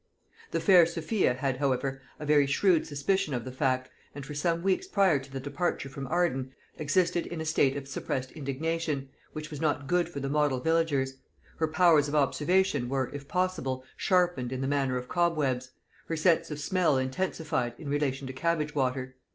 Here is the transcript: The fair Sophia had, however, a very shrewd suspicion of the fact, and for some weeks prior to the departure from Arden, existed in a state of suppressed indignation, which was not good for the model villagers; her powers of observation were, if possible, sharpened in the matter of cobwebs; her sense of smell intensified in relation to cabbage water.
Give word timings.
The 0.49 0.59
fair 0.59 0.87
Sophia 0.87 1.35
had, 1.35 1.57
however, 1.57 2.01
a 2.19 2.25
very 2.25 2.47
shrewd 2.47 2.87
suspicion 2.87 3.35
of 3.35 3.45
the 3.45 3.51
fact, 3.51 3.91
and 4.15 4.25
for 4.25 4.33
some 4.33 4.63
weeks 4.63 4.87
prior 4.87 5.19
to 5.19 5.31
the 5.31 5.39
departure 5.39 5.89
from 5.89 6.07
Arden, 6.07 6.53
existed 6.79 7.27
in 7.27 7.39
a 7.39 7.45
state 7.45 7.77
of 7.77 7.87
suppressed 7.87 8.31
indignation, 8.31 9.09
which 9.33 9.51
was 9.51 9.61
not 9.61 9.85
good 9.85 10.09
for 10.09 10.19
the 10.19 10.27
model 10.27 10.59
villagers; 10.59 11.17
her 11.57 11.67
powers 11.67 12.07
of 12.07 12.15
observation 12.15 12.89
were, 12.89 13.11
if 13.13 13.27
possible, 13.27 13.85
sharpened 13.95 14.51
in 14.51 14.61
the 14.61 14.67
matter 14.67 14.97
of 14.97 15.07
cobwebs; 15.07 15.69
her 16.07 16.17
sense 16.17 16.49
of 16.49 16.59
smell 16.59 16.97
intensified 16.97 17.75
in 17.77 17.87
relation 17.87 18.25
to 18.25 18.33
cabbage 18.33 18.73
water. 18.73 19.17